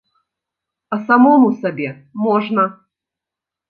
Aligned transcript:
А 0.97 0.99
самому 1.05 1.53
сабе 1.61 1.89
можна. 2.27 2.63